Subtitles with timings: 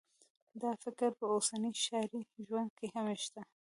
[0.61, 3.41] دا فکر په اوسني ښاري ژوند کې هم شته